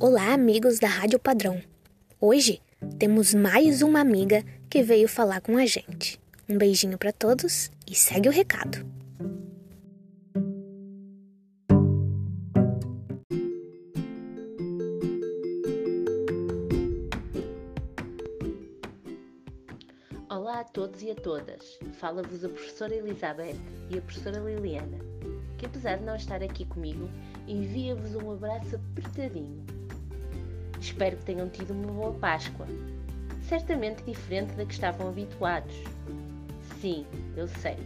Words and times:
Olá, 0.00 0.32
amigos 0.34 0.78
da 0.78 0.88
Rádio 0.88 1.18
Padrão. 1.18 1.60
Hoje 2.20 2.60
temos 2.98 3.32
mais 3.32 3.82
uma 3.82 4.00
amiga 4.00 4.44
que 4.68 4.82
veio 4.82 5.08
falar 5.08 5.40
com 5.40 5.56
a 5.56 5.64
gente. 5.64 6.20
Um 6.48 6.58
beijinho 6.58 6.98
para 6.98 7.12
todos 7.12 7.70
e 7.88 7.94
segue 7.94 8.28
o 8.28 8.32
recado. 8.32 8.84
Olá 20.28 20.60
a 20.60 20.64
todos 20.64 21.02
e 21.02 21.10
a 21.10 21.14
todas. 21.14 21.78
Fala-vos 21.94 22.44
a 22.44 22.48
professora 22.48 22.94
Elizabeth 22.94 23.56
e 23.90 23.98
a 23.98 24.02
professora 24.02 24.38
Liliana, 24.38 24.98
que 25.60 25.66
apesar 25.66 25.98
de 25.98 26.04
não 26.04 26.16
estar 26.16 26.42
aqui 26.42 26.64
comigo, 26.64 27.06
envia-vos 27.46 28.14
um 28.14 28.32
abraço 28.32 28.76
apertadinho. 28.76 29.62
Espero 30.80 31.18
que 31.18 31.24
tenham 31.26 31.50
tido 31.50 31.74
uma 31.74 31.92
boa 31.92 32.14
Páscoa, 32.14 32.66
certamente 33.42 34.02
diferente 34.02 34.54
da 34.54 34.64
que 34.64 34.72
estavam 34.72 35.08
habituados. 35.08 35.74
Sim, 36.80 37.04
eu 37.36 37.46
sei. 37.46 37.76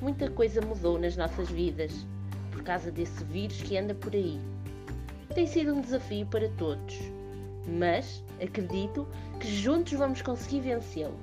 Muita 0.00 0.30
coisa 0.30 0.62
mudou 0.62 0.98
nas 0.98 1.18
nossas 1.18 1.50
vidas 1.50 1.92
por 2.50 2.62
causa 2.62 2.90
desse 2.90 3.22
vírus 3.24 3.60
que 3.60 3.76
anda 3.76 3.94
por 3.94 4.14
aí. 4.14 4.40
Tem 5.34 5.46
sido 5.46 5.74
um 5.74 5.82
desafio 5.82 6.24
para 6.24 6.48
todos, 6.52 6.98
mas 7.78 8.24
acredito 8.42 9.06
que 9.38 9.54
juntos 9.54 9.92
vamos 9.92 10.22
conseguir 10.22 10.60
vencê-lo. 10.60 11.18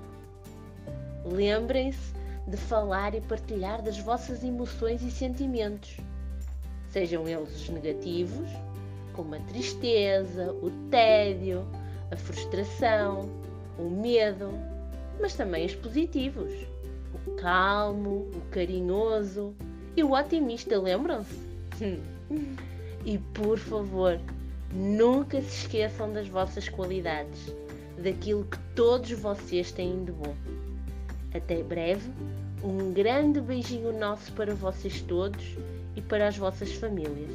Lembrem-se 1.26 2.14
de 2.48 2.58
falar 2.58 3.16
e 3.16 3.22
partilhar 3.22 3.82
das 3.82 3.98
vossas 4.00 4.44
emoções 4.44 5.02
e 5.02 5.10
sentimentos, 5.10 5.98
sejam 6.90 7.28
eles 7.28 7.50
os 7.56 7.70
negativos, 7.70 8.50
como 9.14 9.36
a 9.36 9.40
tristeza, 9.40 10.52
o 10.52 10.70
tédio, 10.90 11.66
a 12.12 12.18
frustração, 12.18 13.30
o 13.78 13.90
medo, 13.90 14.50
mas 15.20 15.36
também 15.36 15.66
os 15.66 15.76
positivos, 15.76 16.52
o 17.26 17.32
calmo, 17.36 18.30
o 18.36 18.42
carinhoso 18.52 19.56
e 19.96 20.04
o 20.04 20.12
otimista, 20.12 20.80
lembram-se? 20.80 21.40
e 23.06 23.18
por 23.18 23.58
favor, 23.58 24.20
nunca 24.74 25.42
se 25.42 25.66
esqueçam 25.66 26.12
das 26.12 26.28
vossas 26.28 26.68
qualidades, 26.68 27.56
daquilo 27.98 28.46
que 28.46 28.58
todos 28.76 29.12
vocês 29.12 29.72
têm 29.72 30.04
de 30.04 30.12
bom. 30.12 30.36
Até 31.34 31.64
breve, 31.64 32.12
um 32.64 32.94
grande 32.94 33.42
beijinho 33.42 33.92
nosso 33.98 34.32
para 34.34 34.54
vocês 34.54 35.02
todos 35.02 35.44
e 35.96 36.02
para 36.02 36.28
as 36.28 36.38
vossas 36.38 36.72
famílias. 36.74 37.34